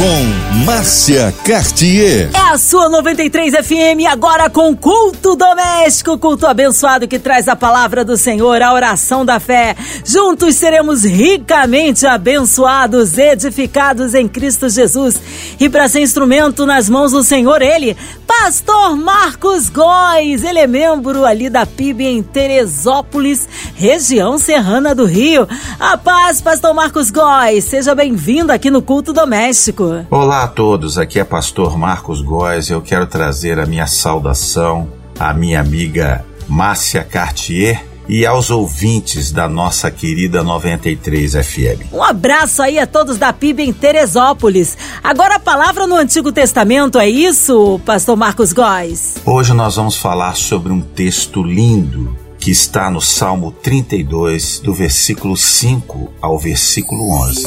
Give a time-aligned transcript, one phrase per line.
[0.00, 2.30] com Márcia Cartier.
[2.32, 8.02] É a sua 93 FM, agora com culto doméstico, culto abençoado que traz a palavra
[8.02, 9.76] do Senhor, a oração da fé.
[10.02, 15.20] Juntos seremos ricamente abençoados, edificados em Cristo Jesus.
[15.60, 17.94] E para ser instrumento nas mãos do Senhor, ele,
[18.26, 25.46] Pastor Marcos Góes, ele é membro ali da PIB em Teresópolis, região serrana do Rio.
[25.78, 29.89] A paz, Pastor Marcos Góes, seja bem-vindo aqui no culto doméstico.
[30.10, 32.70] Olá a todos, aqui é Pastor Marcos Góes.
[32.70, 39.48] Eu quero trazer a minha saudação à minha amiga Márcia Cartier e aos ouvintes da
[39.48, 41.92] nossa querida 93 FM.
[41.92, 44.76] Um abraço aí a todos da PIB em Teresópolis.
[45.02, 49.16] Agora a palavra no Antigo Testamento, é isso, Pastor Marcos Góes?
[49.24, 55.36] Hoje nós vamos falar sobre um texto lindo que está no Salmo 32, do versículo
[55.36, 57.46] 5 ao versículo 11.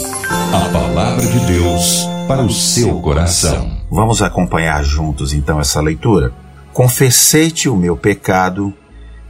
[0.53, 3.77] A palavra de Deus para o seu coração.
[3.89, 6.33] Vamos acompanhar juntos então essa leitura.
[6.71, 8.73] Confessei-te o meu pecado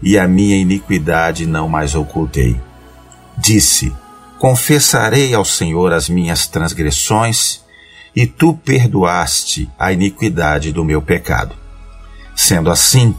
[0.01, 2.59] e a minha iniquidade não mais ocultei.
[3.37, 3.93] Disse:
[4.39, 7.61] Confessarei ao Senhor as minhas transgressões,
[8.15, 11.55] e tu perdoaste a iniquidade do meu pecado.
[12.35, 13.15] Sendo assim,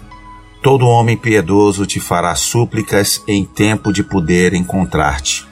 [0.64, 5.46] Todo homem piedoso te fará súplicas em tempo de poder encontrar-te.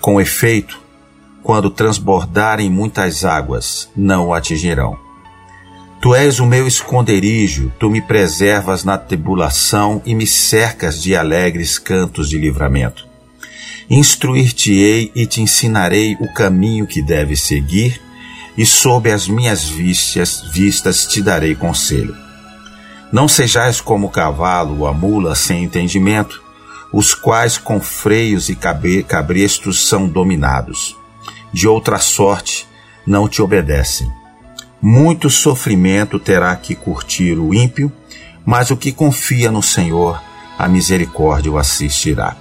[0.00, 0.80] Com efeito,
[1.42, 4.98] quando transbordarem muitas águas, não o atingirão.
[6.00, 11.78] Tu és o meu esconderijo, tu me preservas na tribulação e me cercas de alegres
[11.78, 13.06] cantos de livramento.
[13.88, 18.00] Instruir-te-ei e te ensinarei o caminho que deves seguir,
[18.56, 22.16] e sob as minhas vistas, vistas te darei conselho.
[23.12, 26.42] Não sejais como o cavalo ou a mula sem entendimento,
[26.92, 28.56] os quais com freios e
[29.06, 30.99] cabrestos são dominados.
[31.52, 32.66] De outra sorte,
[33.06, 34.10] não te obedecem.
[34.80, 37.92] Muito sofrimento terá que curtir o ímpio,
[38.44, 40.22] mas o que confia no Senhor,
[40.58, 42.36] a misericórdia o assistirá.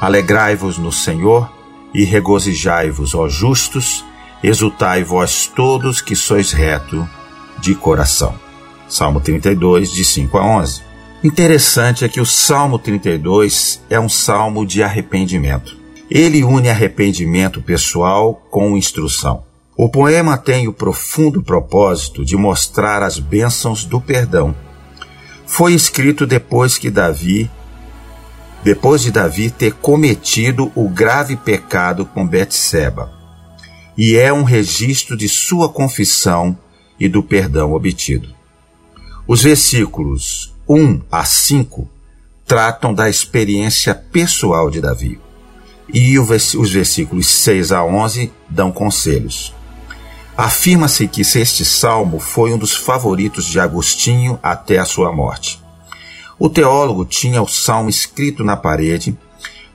[0.00, 1.50] Alegrai-vos no Senhor
[1.92, 4.04] e regozijai-vos, ó justos,
[4.42, 7.08] exultai vós todos que sois reto
[7.58, 8.34] de coração.
[8.88, 10.82] Salmo 32, de 5 a 11.
[11.22, 15.77] Interessante é que o Salmo 32 é um salmo de arrependimento.
[16.10, 19.44] Ele une arrependimento pessoal com instrução.
[19.76, 24.54] O poema tem o profundo propósito de mostrar as bênçãos do perdão.
[25.46, 27.50] Foi escrito depois que Davi,
[28.64, 33.12] depois de Davi ter cometido o grave pecado com Betseba,
[33.96, 36.56] e é um registro de sua confissão
[36.98, 38.34] e do perdão obtido.
[39.26, 41.88] Os versículos 1 a 5
[42.46, 45.27] tratam da experiência pessoal de Davi.
[45.92, 49.54] E os versículos 6 a 11 dão conselhos.
[50.36, 55.60] Afirma-se que este salmo foi um dos favoritos de Agostinho até a sua morte.
[56.38, 59.18] O teólogo tinha o salmo escrito na parede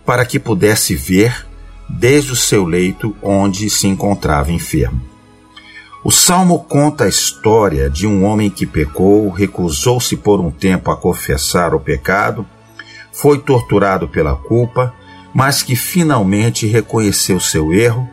[0.05, 1.45] para que pudesse ver
[1.89, 5.01] desde o seu leito onde se encontrava enfermo.
[6.03, 10.97] O salmo conta a história de um homem que pecou, recusou-se por um tempo a
[10.97, 12.45] confessar o pecado,
[13.11, 14.93] foi torturado pela culpa,
[15.33, 18.09] mas que finalmente reconheceu seu erro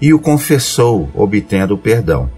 [0.00, 2.30] e o confessou, obtendo perdão.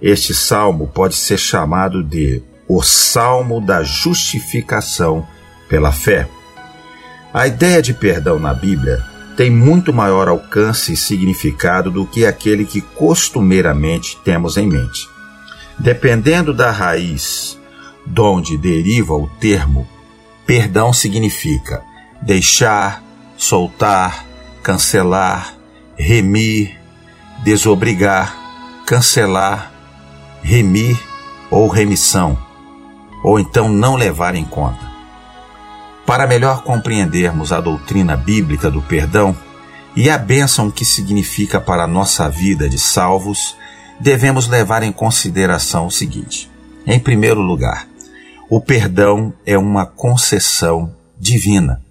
[0.00, 5.26] Este salmo pode ser chamado de o Salmo da Justificação
[5.68, 6.28] pela Fé.
[7.32, 9.04] A ideia de perdão na Bíblia
[9.36, 15.06] tem muito maior alcance e significado do que aquele que costumeiramente temos em mente.
[15.78, 17.58] Dependendo da raiz
[18.06, 19.86] de onde deriva o termo,
[20.46, 21.82] perdão significa
[22.22, 23.02] deixar,
[23.36, 24.24] soltar,
[24.62, 25.54] cancelar,
[25.96, 26.78] remir,
[27.44, 28.36] desobrigar,
[28.86, 29.72] cancelar,
[30.42, 30.98] remir
[31.50, 32.38] ou remissão,
[33.22, 34.86] ou então não levar em conta.
[36.04, 39.36] Para melhor compreendermos a doutrina bíblica do perdão
[39.96, 43.56] e a bênção que significa para a nossa vida de salvos,
[43.98, 46.50] devemos levar em consideração o seguinte:
[46.86, 47.88] em primeiro lugar,
[48.48, 51.85] o perdão é uma concessão divina.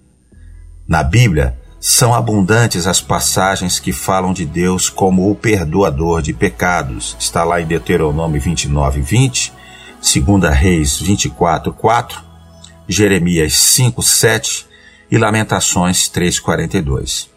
[0.86, 7.16] Na Bíblia, são abundantes as passagens que falam de Deus como o perdoador de pecados.
[7.18, 9.52] Está lá em Deuteronômio 29, 20,
[10.00, 12.26] 2 Reis 24, 4
[12.88, 14.66] Jeremias 5, 7
[15.10, 17.30] e Lamentações 3, 42.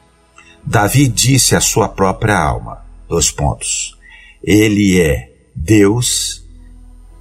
[0.64, 3.98] Davi disse à sua própria alma, dois pontos,
[4.44, 6.46] ele é Deus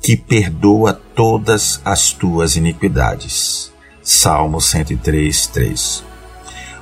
[0.03, 3.73] que perdoa todas as tuas iniquidades.
[4.03, 6.08] Salmo 103, 3.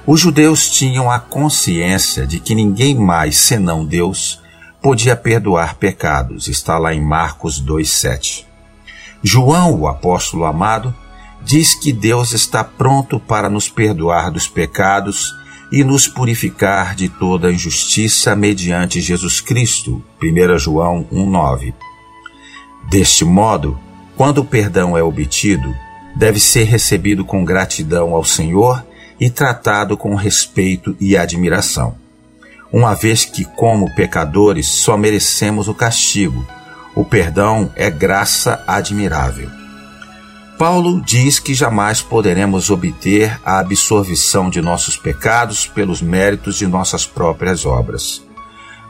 [0.06, 4.40] Os judeus tinham a consciência de que ninguém mais, senão Deus,
[4.80, 6.46] podia perdoar pecados.
[6.46, 8.44] Está lá em Marcos 2,7.
[9.20, 10.94] João, o apóstolo amado,
[11.42, 15.34] diz que Deus está pronto para nos perdoar dos pecados
[15.72, 20.04] e nos purificar de toda injustiça mediante Jesus Cristo.
[20.22, 21.74] 1 João 1,9.
[22.88, 23.76] Deste modo,
[24.16, 25.74] quando o perdão é obtido,
[26.14, 28.84] deve ser recebido com gratidão ao Senhor
[29.18, 31.96] e tratado com respeito e admiração.
[32.72, 36.46] Uma vez que, como pecadores, só merecemos o castigo,
[36.94, 39.50] o perdão é graça admirável.
[40.58, 47.06] Paulo diz que jamais poderemos obter a absolvição de nossos pecados pelos méritos de nossas
[47.06, 48.22] próprias obras,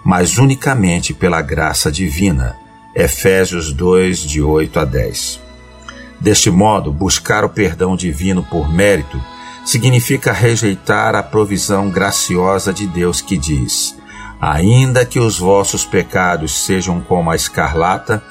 [0.05, 2.57] mas unicamente pela graça divina.
[2.95, 5.41] Efésios 2, de 8 a 10.
[6.19, 9.21] Deste modo, buscar o perdão divino por mérito
[9.67, 13.95] significa rejeitar a provisão graciosa de Deus que diz:
[14.41, 18.23] Ainda que os vossos pecados sejam como a escarlata,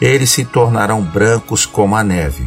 [0.00, 2.46] eles se tornarão brancos como a neve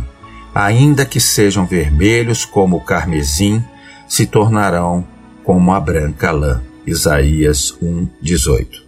[0.57, 3.63] ainda que sejam vermelhos como o carmesim,
[4.07, 5.05] se tornarão
[5.43, 6.63] como a branca lã.
[6.85, 8.83] Isaías 1:18.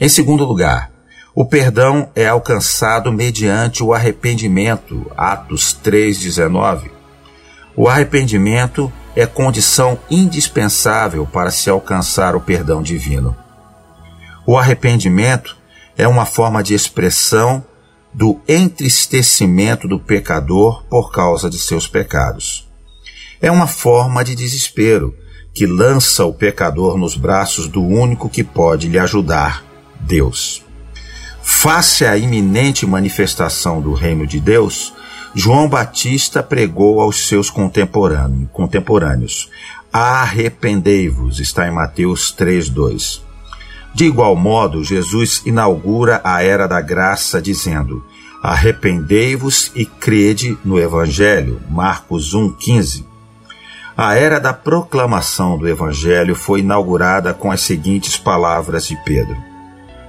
[0.00, 0.90] Em segundo lugar,
[1.32, 5.08] o perdão é alcançado mediante o arrependimento.
[5.16, 6.90] Atos 3:19.
[7.82, 13.34] O arrependimento é condição indispensável para se alcançar o perdão divino.
[14.46, 15.56] O arrependimento
[15.96, 17.64] é uma forma de expressão
[18.12, 22.70] do entristecimento do pecador por causa de seus pecados.
[23.40, 25.16] É uma forma de desespero
[25.54, 29.64] que lança o pecador nos braços do único que pode lhe ajudar,
[29.98, 30.62] Deus.
[31.42, 34.92] Face à iminente manifestação do reino de Deus,
[35.34, 39.48] João Batista pregou aos seus contemporâneos:
[39.92, 43.22] Arrependei-vos, está em Mateus 3:2.
[43.94, 48.04] De igual modo, Jesus inaugura a era da graça dizendo:
[48.42, 51.60] Arrependei-vos e crede no Evangelho.
[51.68, 53.04] Marcos 1,15.
[53.96, 59.36] A era da proclamação do Evangelho foi inaugurada com as seguintes palavras de Pedro: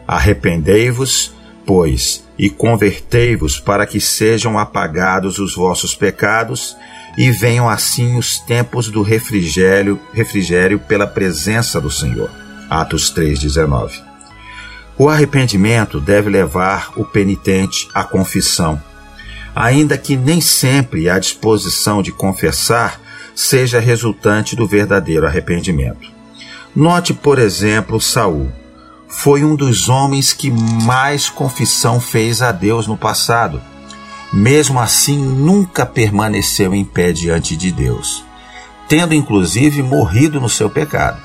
[0.07, 1.33] Arrependei-vos,
[1.65, 6.75] pois, e convertei-vos para que sejam apagados os vossos pecados
[7.17, 12.29] e venham assim os tempos do refrigério, refrigério pela presença do Senhor.
[12.69, 14.01] Atos 3,19.
[14.97, 18.81] O arrependimento deve levar o penitente à confissão,
[19.55, 22.99] ainda que nem sempre a disposição de confessar
[23.35, 26.11] seja resultante do verdadeiro arrependimento.
[26.75, 28.51] Note, por exemplo, Saul.
[29.11, 33.61] Foi um dos homens que mais confissão fez a Deus no passado.
[34.33, 38.23] Mesmo assim, nunca permaneceu em pé diante de Deus,
[38.87, 41.21] tendo inclusive morrido no seu pecado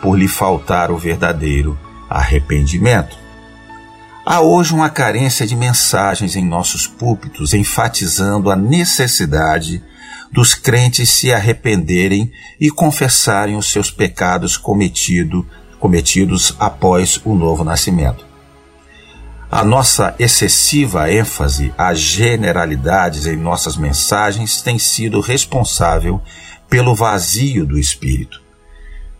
[0.00, 1.76] por lhe faltar o verdadeiro
[2.08, 3.18] arrependimento.
[4.24, 9.82] Há hoje uma carência de mensagens em nossos púlpitos enfatizando a necessidade
[10.32, 12.30] dos crentes se arrependerem
[12.60, 15.46] e confessarem os seus pecados cometido,
[15.78, 18.26] cometidos após o novo nascimento.
[19.50, 26.20] A nossa excessiva ênfase às generalidades em nossas mensagens tem sido responsável
[26.68, 28.42] pelo vazio do espírito,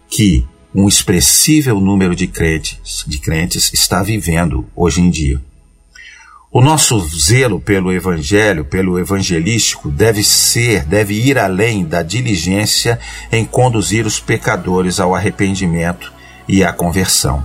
[0.09, 5.41] que, um expressível número de crentes, de crentes está vivendo hoje em dia.
[6.51, 12.99] O nosso zelo pelo evangelho, pelo evangelístico, deve ser, deve ir além da diligência
[13.31, 16.16] em conduzir os pecadores ao arrependimento
[16.49, 17.45] e à conversão.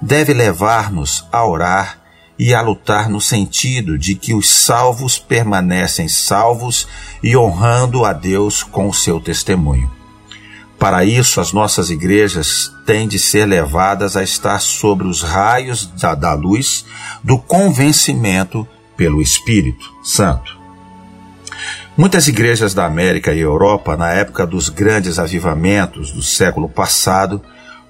[0.00, 1.98] Deve levar-nos a orar
[2.38, 6.86] e a lutar no sentido de que os salvos permanecem salvos
[7.22, 9.90] e honrando a Deus com o seu testemunho.
[10.78, 16.14] Para isso, as nossas igrejas têm de ser levadas a estar sobre os raios da,
[16.14, 16.84] da luz
[17.24, 18.66] do convencimento
[18.96, 20.56] pelo Espírito Santo.
[21.96, 27.42] Muitas igrejas da América e Europa, na época dos grandes avivamentos do século passado,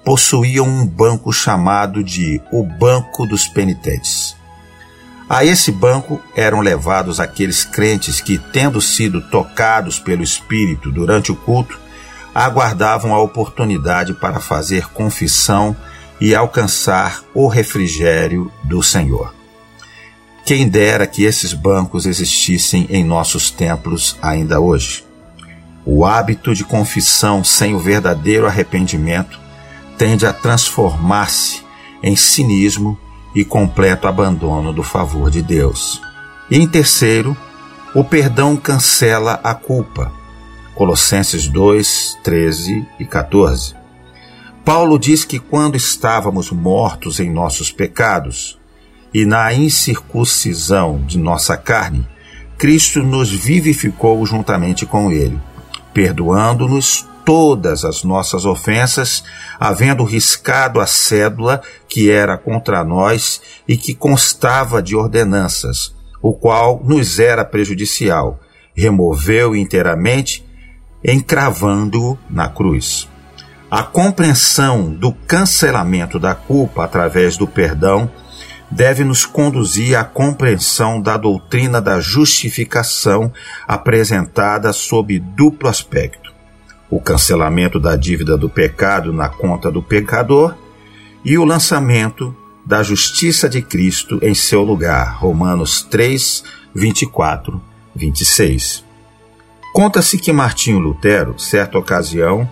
[0.03, 4.35] possuíam um banco chamado de o Banco dos Penitentes.
[5.29, 11.35] A esse banco eram levados aqueles crentes que, tendo sido tocados pelo Espírito durante o
[11.35, 11.79] culto,
[12.33, 15.75] aguardavam a oportunidade para fazer confissão
[16.19, 19.33] e alcançar o refrigério do Senhor.
[20.45, 25.05] Quem dera que esses bancos existissem em nossos templos ainda hoje.
[25.85, 29.39] O hábito de confissão sem o verdadeiro arrependimento
[29.99, 31.61] tende a transformar-se
[32.01, 32.97] em cinismo
[33.35, 36.01] e completo abandono do favor de Deus.
[36.49, 37.35] E em terceiro,
[37.93, 40.09] o perdão cancela a culpa.
[40.73, 43.75] Colossenses 2, 13 e 14.
[44.63, 48.57] Paulo diz que quando estávamos mortos em nossos pecados
[49.13, 52.07] e na incircuncisão de nossa carne,
[52.57, 55.37] Cristo nos vivificou juntamente com Ele,
[55.93, 59.23] perdoando-nos todas as nossas ofensas,
[59.59, 65.93] havendo riscado a cédula que era contra nós e que constava de ordenanças,
[66.23, 68.39] o qual nos era prejudicial,
[68.73, 70.43] removeu inteiramente,
[71.05, 73.07] encravando-o na cruz.
[73.69, 78.09] A compreensão do cancelamento da culpa através do perdão
[78.71, 83.31] deve nos conduzir à compreensão da doutrina da justificação
[83.67, 86.18] apresentada sob duplo aspecto:
[86.89, 90.55] o cancelamento da dívida do pecado na conta do pecador
[91.23, 95.17] e o lançamento da justiça de Cristo em seu lugar.
[95.17, 96.43] Romanos 3,
[96.73, 97.61] 24,
[97.95, 98.85] 26.
[99.73, 102.49] Conta-se que Martinho Lutero, certa ocasião,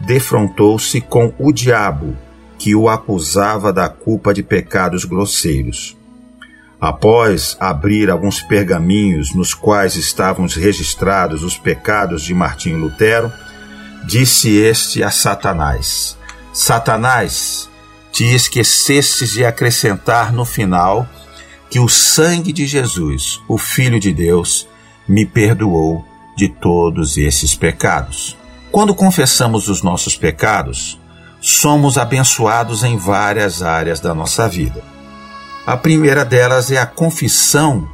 [0.00, 2.16] defrontou-se com o diabo,
[2.58, 5.96] que o acusava da culpa de pecados grosseiros.
[6.80, 13.32] Após abrir alguns pergaminhos nos quais estavam registrados os pecados de Martinho Lutero,
[14.06, 16.16] disse este a Satanás:
[16.52, 17.68] Satanás,
[18.12, 21.06] te esquecestes de acrescentar no final
[21.68, 24.66] que o sangue de Jesus, o Filho de Deus,
[25.06, 26.04] me perdoou
[26.36, 28.36] de todos esses pecados.
[28.70, 30.98] Quando confessamos os nossos pecados,
[31.40, 34.82] somos abençoados em várias áreas da nossa vida.
[35.66, 37.88] A primeira delas é a confissão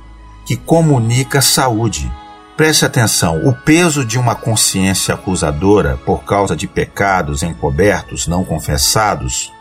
[0.45, 2.11] que comunica saúde.
[2.56, 9.52] Preste atenção: o peso de uma consciência acusadora por causa de pecados encobertos, não confessados,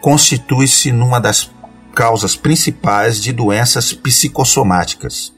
[0.00, 1.50] constitui-se numa das
[1.94, 5.32] causas principais de doenças psicossomáticas.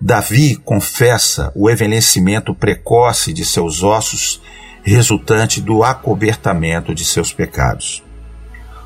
[0.00, 4.40] Davi confessa o envelhecimento precoce de seus ossos
[4.82, 8.02] resultante do acobertamento de seus pecados.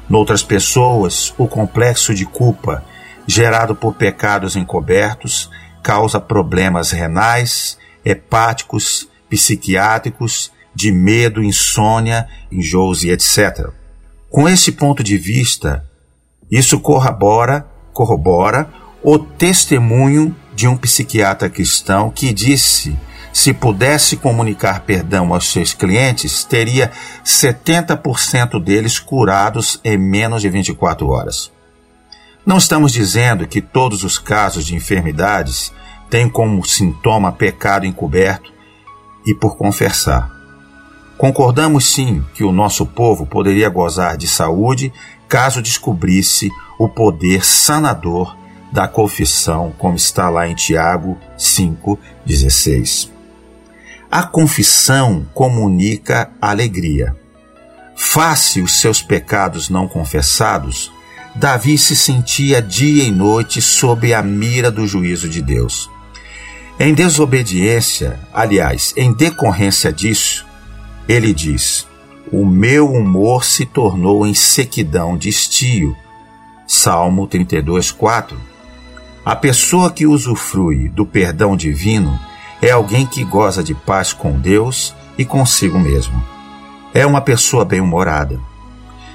[0.09, 2.85] Noutras pessoas, o complexo de culpa,
[3.27, 5.51] gerado por pecados encobertos,
[5.85, 13.69] causa problemas renais, hepáticos, psiquiátricos, de medo, insônia, enjoos e etc.
[14.31, 15.85] Com esse ponto de vista,
[16.51, 18.69] isso corrobora, corrobora
[19.03, 22.97] o testemunho de um psiquiatra cristão que disse
[23.31, 26.91] se pudesse comunicar perdão aos seus clientes, teria
[27.25, 31.54] 70% deles curados em menos de 24 horas.
[32.47, 35.73] Não estamos dizendo que todos os casos de enfermidades
[36.11, 38.53] têm como sintoma pecado encoberto
[39.27, 40.31] e por confessar.
[41.17, 44.93] Concordamos sim que o nosso povo poderia gozar de saúde
[45.29, 48.37] caso descobrisse o poder sanador
[48.71, 53.09] da confissão, como está lá em Tiago 5,16.
[54.11, 57.17] A confissão comunica alegria.
[57.97, 60.93] Face os seus pecados não confessados,
[61.35, 65.91] Davi se sentia dia e noite sob a mira do juízo de Deus.
[66.79, 70.47] Em desobediência, aliás, em decorrência disso,
[71.09, 71.87] ele diz:
[72.31, 75.97] O meu humor se tornou em sequidão de estio.
[76.67, 78.41] Salmo 32, 4.
[79.25, 82.19] A pessoa que usufrui do perdão divino
[82.63, 86.25] é alguém que goza de paz com Deus e consigo mesmo.
[86.93, 88.39] É uma pessoa bem-humorada.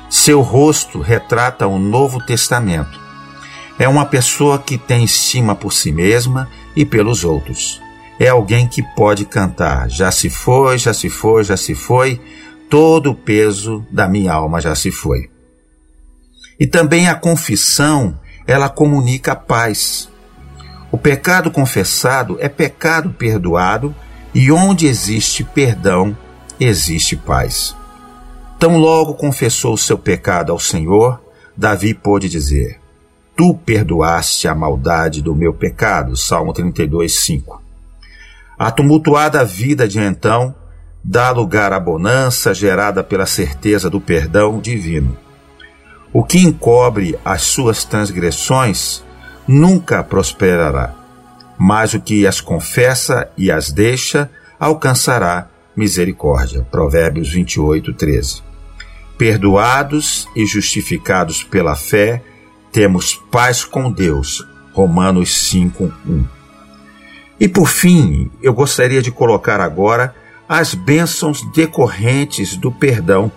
[0.10, 3.00] Seu rosto retrata o Novo Testamento.
[3.78, 7.80] É uma pessoa que tem estima por si mesma e pelos outros
[8.20, 12.22] é alguém que pode cantar: Já se foi, já se foi, já se foi,
[12.70, 15.30] todo o peso da minha alma já se foi.
[16.60, 20.10] E também a confissão, ela comunica a paz.
[20.92, 23.96] O pecado confessado é pecado perdoado,
[24.36, 26.18] e onde existe perdão,
[26.60, 27.76] existe paz.
[28.60, 31.22] Tão logo confessou o seu pecado ao Senhor,
[31.56, 32.78] Davi pôde dizer:
[33.34, 36.18] Tu perdoaste a maldade do meu pecado.
[36.18, 37.64] Salmo 32, 5.
[38.58, 40.54] A tumultuada vida de então
[41.02, 45.18] dá lugar à bonança gerada pela certeza do perdão divino.
[46.12, 49.06] O que encobre as suas transgressões
[49.48, 50.94] nunca prosperará,
[51.58, 55.48] mas o que as confessa e as deixa alcançará
[55.78, 56.68] misericórdia.
[56.70, 58.49] Provérbios 28, 13.
[59.20, 62.24] Perdoados e justificados pela fé,
[62.72, 64.48] temos paz com Deus.
[64.72, 66.26] Romanos 5, 1.
[67.38, 70.16] E por fim, eu gostaria de colocar agora
[70.48, 73.30] as bênçãos decorrentes do perdão.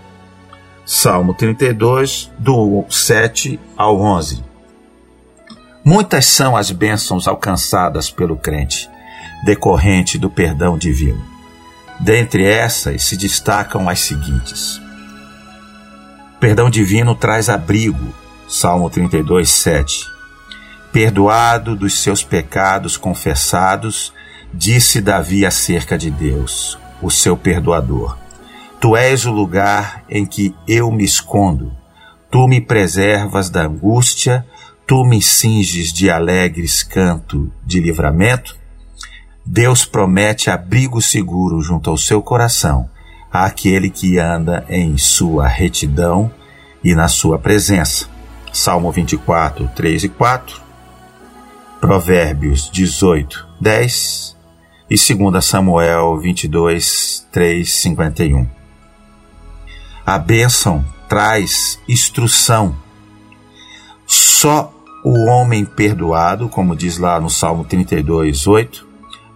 [0.84, 4.44] Salmo 32, do 7 ao 11.
[5.84, 8.88] Muitas são as bênçãos alcançadas pelo crente,
[9.44, 11.24] decorrente do perdão divino.
[11.98, 14.81] Dentre essas se destacam as seguintes:
[16.42, 18.12] Perdão divino traz abrigo,
[18.48, 20.08] Salmo 32, 7.
[20.90, 24.12] Perdoado dos seus pecados confessados,
[24.52, 28.18] disse Davi acerca de Deus, o seu perdoador.
[28.80, 31.72] Tu és o lugar em que eu me escondo.
[32.28, 34.44] Tu me preservas da angústia,
[34.84, 38.56] tu me cinges de alegres canto de livramento.
[39.46, 42.90] Deus promete abrigo seguro junto ao seu coração
[43.32, 46.30] àquele que anda em sua retidão
[46.84, 48.06] e na sua presença.
[48.52, 50.60] Salmo 24, 3 e 4,
[51.80, 54.36] Provérbios 18, 10
[54.90, 58.46] e 2 Samuel 22, 3, 51.
[60.04, 62.76] A bênção traz instrução.
[64.06, 64.72] Só
[65.04, 68.86] o homem perdoado, como diz lá no Salmo 32, 8,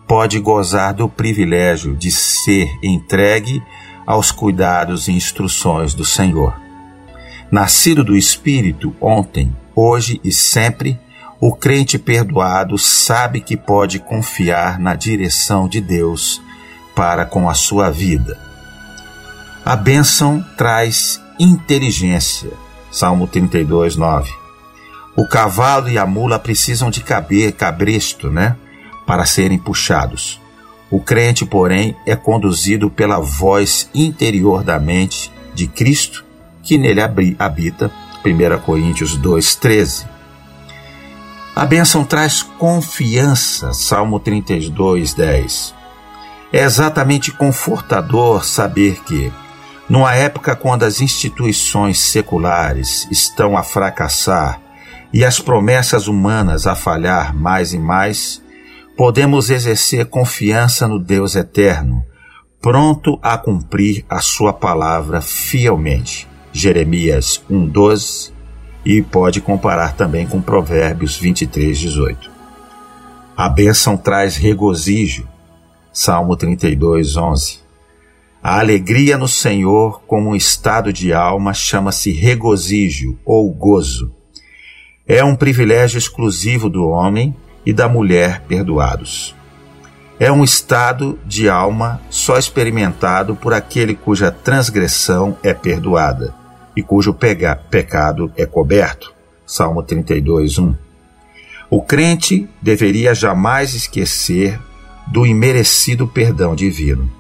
[0.07, 3.63] pode gozar do privilégio de ser entregue
[4.07, 6.55] aos cuidados e instruções do Senhor.
[7.51, 10.99] Nascido do Espírito ontem, hoje e sempre,
[11.41, 16.41] o crente perdoado sabe que pode confiar na direção de Deus
[16.95, 18.39] para com a sua vida.
[19.65, 22.51] A bênção traz inteligência.
[22.91, 24.33] Salmo 32, 9.
[25.17, 28.57] O cavalo e a mula precisam de caber, cabresto, né?
[29.07, 30.41] Para serem puxados.
[30.91, 36.25] O crente, porém, é conduzido pela voz interior da mente de Cristo,
[36.63, 37.01] que nele
[37.39, 37.91] habita.
[38.25, 40.07] 1 Coríntios 2, 13.
[41.55, 43.73] A bênção traz confiança.
[43.73, 45.75] Salmo 32, 10.
[46.53, 49.33] É exatamente confortador saber que,
[49.89, 54.61] numa época quando as instituições seculares estão a fracassar
[55.13, 58.43] e as promessas humanas a falhar mais e mais,
[58.97, 62.03] podemos exercer confiança no Deus eterno,
[62.61, 66.27] pronto a cumprir a sua palavra fielmente.
[66.53, 68.33] Jeremias 1:12
[68.85, 72.31] e pode comparar também com Provérbios 23:18.
[73.37, 75.29] A bênção traz regozijo.
[75.93, 77.61] Salmo 32:11.
[78.43, 84.11] A alegria no Senhor, como um estado de alma, chama-se regozijo ou gozo.
[85.07, 87.35] É um privilégio exclusivo do homem
[87.67, 89.35] e da mulher perdoados.
[90.19, 96.33] É um estado de alma só experimentado por aquele cuja transgressão é perdoada
[96.75, 99.13] e cujo pega, pecado é coberto.
[99.45, 100.75] Salmo 32, 1.
[101.69, 104.59] O crente deveria jamais esquecer
[105.09, 107.11] do imerecido perdão divino.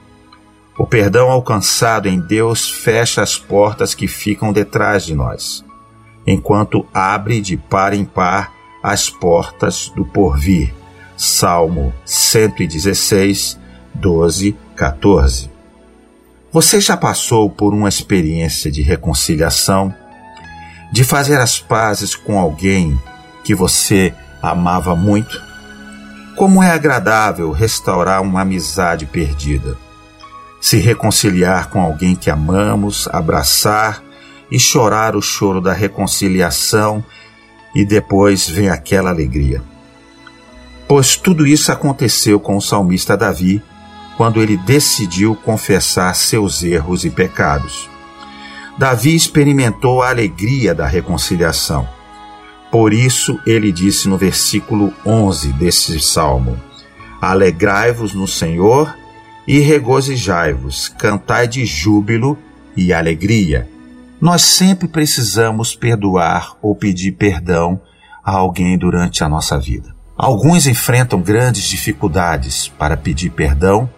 [0.78, 5.64] O perdão alcançado em Deus fecha as portas que ficam detrás de nós,
[6.26, 8.52] enquanto abre de par em par
[8.86, 10.72] as portas do porvir.
[11.16, 13.58] Salmo 116,
[13.94, 15.50] 12, 14.
[16.52, 19.94] Você já passou por uma experiência de reconciliação,
[20.92, 23.00] de fazer as pazes com alguém
[23.42, 25.42] que você amava muito?
[26.36, 29.76] Como é agradável restaurar uma amizade perdida
[30.66, 34.02] se reconciliar com alguém que amamos, abraçar
[34.50, 37.04] e chorar o choro da reconciliação,
[37.76, 39.62] e depois vem aquela alegria.
[40.88, 43.62] Pois tudo isso aconteceu com o salmista Davi
[44.16, 47.86] quando ele decidiu confessar seus erros e pecados.
[48.78, 51.86] Davi experimentou a alegria da reconciliação.
[52.70, 56.58] Por isso ele disse no versículo 11 desse salmo:
[57.20, 58.96] Alegrai-vos no Senhor
[59.46, 62.38] e regozijai-vos, cantai de júbilo
[62.74, 63.68] e alegria.
[64.20, 67.80] Nós sempre precisamos perdoar ou pedir perdão
[68.24, 69.94] a alguém durante a nossa vida.
[70.16, 73.88] Alguns enfrentam grandes dificuldades para pedir perdão,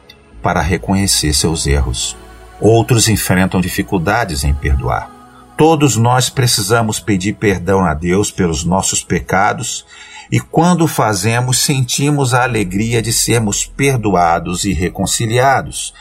[0.42, 2.16] para reconhecer seus erros.
[2.60, 5.10] Outros enfrentam dificuldades em perdoar.
[5.56, 9.84] Todos nós precisamos pedir perdão a Deus pelos nossos pecados
[10.30, 15.94] e quando fazemos, sentimos a alegria de sermos perdoados e reconciliados.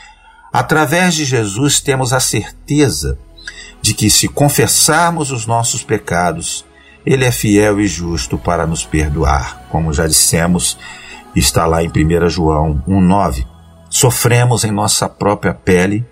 [0.52, 3.18] Através de Jesus, temos a certeza
[3.80, 6.64] de que, se confessarmos os nossos pecados,
[7.06, 9.62] Ele é fiel e justo para nos perdoar.
[9.70, 10.78] Como já dissemos,
[11.34, 13.46] está lá em 1 João 1,9.
[13.90, 16.06] Sofremos em nossa própria pele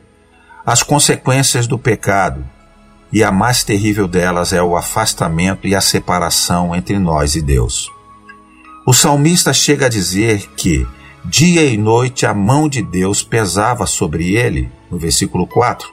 [0.64, 2.44] as consequências do pecado,
[3.12, 7.88] e a mais terrível delas é o afastamento e a separação entre nós e Deus.
[8.84, 10.86] O salmista chega a dizer que
[11.24, 15.88] dia e noite a mão de Deus pesava sobre ele, no versículo 4,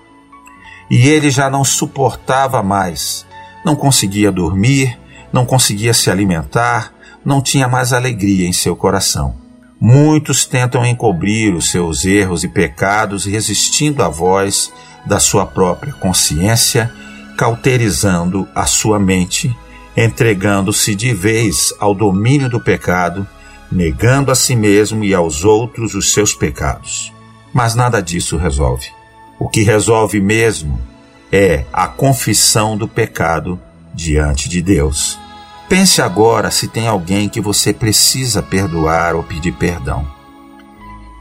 [0.95, 3.25] e ele já não suportava mais,
[3.65, 4.95] não conseguia dormir,
[5.33, 6.93] não conseguia se alimentar,
[7.25, 9.33] não tinha mais alegria em seu coração.
[9.81, 14.71] Muitos tentam encobrir os seus erros e pecados resistindo à voz
[15.03, 16.93] da sua própria consciência,
[17.39, 19.51] cauterizando a sua mente,
[19.97, 23.27] entregando-se de vez ao domínio do pecado,
[23.71, 27.11] negando a si mesmo e aos outros os seus pecados.
[27.51, 28.85] Mas nada disso resolve.
[29.39, 30.79] O que resolve mesmo
[31.31, 33.59] é a confissão do pecado
[33.93, 35.19] diante de Deus.
[35.67, 40.07] Pense agora se tem alguém que você precisa perdoar ou pedir perdão.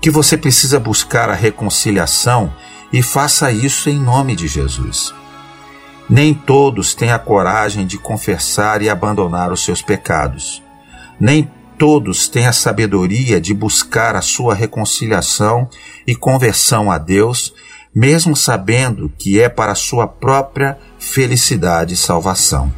[0.01, 2.53] Que você precisa buscar a reconciliação
[2.93, 5.15] e faça isso em nome de Jesus.
[6.11, 10.63] Nem todos têm a coragem de confessar e abandonar os seus pecados.
[11.19, 15.69] Nem todos têm a sabedoria de buscar a sua reconciliação
[16.07, 17.55] e conversão a Deus,
[17.95, 22.73] mesmo sabendo que é para sua própria felicidade e salvação.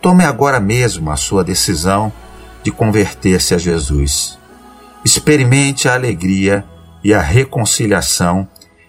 [0.00, 2.12] Tome agora mesmo a sua decisão
[2.62, 4.38] de converter-se a Jesus.
[5.04, 6.64] Experimente a alegria
[7.02, 8.48] e a reconciliação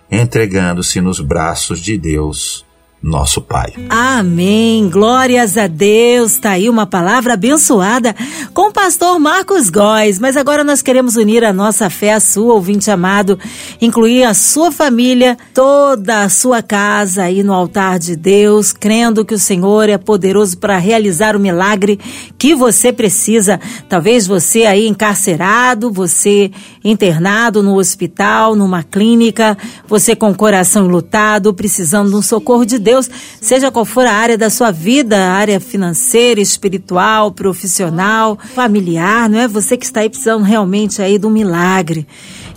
[0.10, 2.67] entregando-se nos braços de Deus
[3.08, 3.74] nosso Pai.
[3.90, 4.90] Amém.
[4.90, 6.38] Glórias a Deus.
[6.38, 8.14] Tá aí uma palavra abençoada
[8.54, 10.20] com o pastor Marcos Góes.
[10.20, 13.40] Mas agora nós queremos unir a nossa fé à sua, ouvinte amado,
[13.82, 19.34] incluir a sua família, toda a sua casa aí no altar de Deus, crendo que
[19.34, 22.00] o Senhor é poderoso para realizar o milagre
[22.38, 23.60] que você precisa.
[23.88, 26.52] Talvez você aí encarcerado, você
[26.84, 32.78] internado no hospital, numa clínica, você com o coração lutado, precisando de um socorro de
[32.78, 39.40] Deus, seja qual for a área da sua vida, área financeira, espiritual, profissional, familiar, não
[39.40, 39.48] é?
[39.48, 42.08] Você que está aí precisando realmente aí do milagre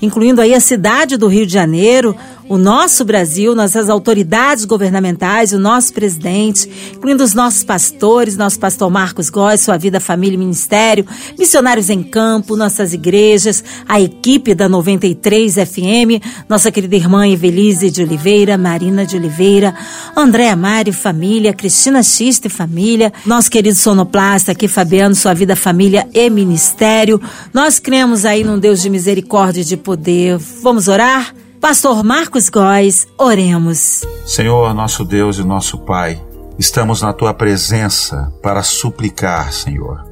[0.03, 2.16] incluindo aí a cidade do Rio de Janeiro,
[2.50, 8.90] o nosso Brasil, nossas autoridades governamentais, o nosso presidente, incluindo os nossos pastores, nosso pastor
[8.90, 11.06] Marcos Góes, sua vida, família e ministério,
[11.38, 18.02] missionários em campo, nossas igrejas, a equipe da 93 FM, nossa querida irmã Evelise de
[18.02, 19.72] Oliveira, Marina de Oliveira,
[20.16, 26.08] André Amari, família, Cristina Xista e família, nosso querido sonoplasta aqui, Fabiano, sua vida, família
[26.12, 27.22] e ministério.
[27.54, 30.36] Nós cremos aí num Deus de misericórdia e de poder.
[30.64, 31.32] Vamos orar?
[31.61, 34.03] Pastor Marcos Góes, oremos.
[34.27, 36.18] Senhor, nosso Deus e nosso Pai,
[36.59, 40.03] estamos na tua presença para suplicar, Senhor,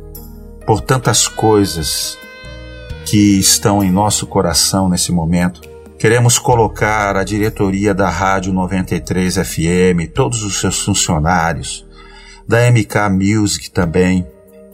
[0.66, 2.18] por tantas coisas
[3.06, 5.62] que estão em nosso coração nesse momento.
[5.98, 11.86] Queremos colocar a diretoria da Rádio 93 FM, todos os seus funcionários,
[12.46, 14.26] da MK Music também,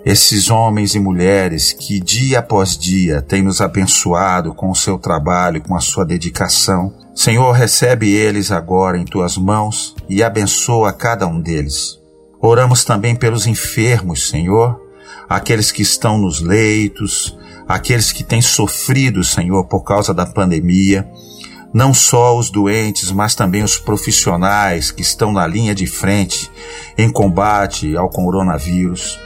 [0.04, 5.62] esses homens e mulheres que dia após dia têm nos abençoado com o seu trabalho,
[5.62, 6.92] com a sua dedicação.
[7.14, 11.98] Senhor, recebe eles agora em tuas mãos e abençoa cada um deles.
[12.38, 14.78] Oramos também pelos enfermos, Senhor,
[15.26, 21.08] aqueles que estão nos leitos, aqueles que têm sofrido, Senhor, por causa da pandemia,
[21.72, 26.50] não só os doentes, mas também os profissionais que estão na linha de frente
[26.98, 29.18] em combate ao coronavírus.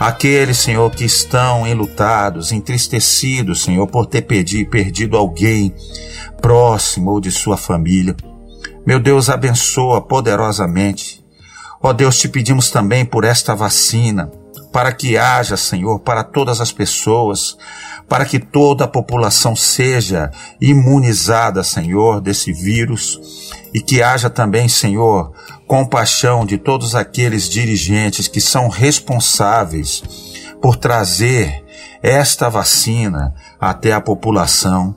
[0.00, 5.74] Aqueles, Senhor, que estão enlutados, entristecidos, Senhor, por ter perdido alguém
[6.40, 8.16] próximo ou de sua família.
[8.86, 11.22] Meu Deus, abençoa poderosamente.
[11.82, 14.30] Ó Deus, te pedimos também por esta vacina,
[14.72, 17.58] para que haja, Senhor, para todas as pessoas,
[18.10, 25.32] para que toda a população seja imunizada, Senhor, desse vírus e que haja também, Senhor,
[25.64, 30.02] compaixão de todos aqueles dirigentes que são responsáveis
[30.60, 31.64] por trazer
[32.02, 34.96] esta vacina até a população.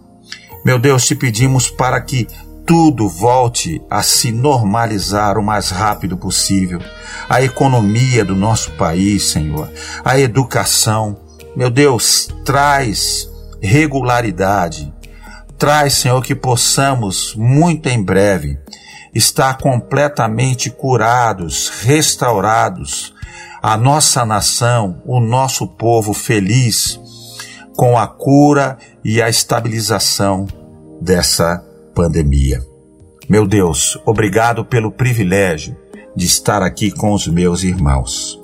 [0.65, 2.28] Meu Deus, te pedimos para que
[2.65, 6.82] tudo volte a se normalizar o mais rápido possível.
[7.30, 9.69] A economia do nosso país, Senhor,
[10.04, 11.22] a educação.
[11.56, 13.30] Meu Deus, traz
[13.62, 14.94] regularidade.
[15.58, 18.58] Traz, Senhor, que possamos muito em breve
[19.13, 23.13] estar completamente curados, restaurados,
[23.62, 27.00] a nossa nação, o nosso povo feliz
[27.78, 30.48] com a cura e a estabilização
[31.00, 31.63] dessa
[31.94, 32.62] pandemia.
[33.30, 35.78] Meu Deus, obrigado pelo privilégio
[36.16, 38.42] de estar aqui com os meus irmãos.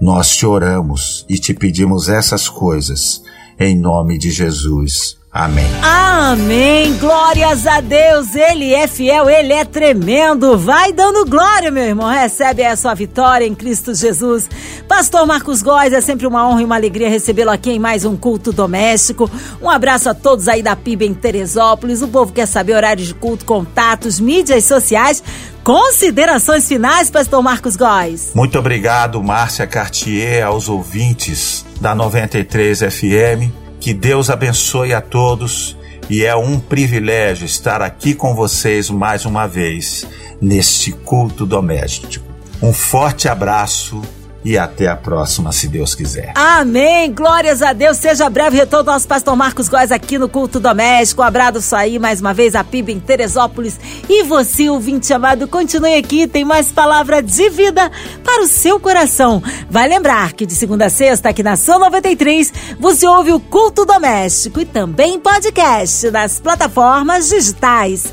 [0.00, 3.22] Nós te oramos e te pedimos essas coisas
[3.58, 5.17] em nome de Jesus.
[5.38, 5.70] Amém.
[5.84, 6.94] Amém.
[6.94, 8.34] Glórias a Deus.
[8.34, 10.58] Ele é fiel, ele é tremendo.
[10.58, 12.08] Vai dando glória, meu irmão.
[12.08, 14.50] Recebe a sua vitória em Cristo Jesus.
[14.88, 18.16] Pastor Marcos Góes, é sempre uma honra e uma alegria recebê-lo aqui em mais um
[18.16, 19.30] culto doméstico.
[19.62, 22.02] Um abraço a todos aí da PIB em Teresópolis.
[22.02, 25.22] O povo quer saber horários de culto, contatos, mídias sociais.
[25.62, 28.32] Considerações finais, Pastor Marcos Góes.
[28.34, 35.76] Muito obrigado, Márcia Cartier, aos ouvintes da 93 FM que Deus abençoe a todos
[36.10, 40.06] e é um privilégio estar aqui com vocês mais uma vez
[40.40, 42.26] neste culto doméstico.
[42.62, 44.00] Um forte abraço
[44.44, 46.32] e até a próxima, se Deus quiser.
[46.34, 47.12] Amém.
[47.12, 47.96] Glórias a Deus.
[47.96, 51.22] Seja breve retorno do nosso pastor Marcos Góes aqui no Culto Doméstico.
[51.22, 53.78] Um abraço aí mais uma vez a PIB em Teresópolis.
[54.08, 56.26] E você, ouvinte amado, continue aqui.
[56.26, 57.90] Tem mais palavra de vida
[58.22, 59.42] para o seu coração.
[59.68, 63.84] Vai lembrar que de segunda a sexta, aqui na São 93, você ouve o Culto
[63.84, 68.12] Doméstico e também podcast nas plataformas digitais.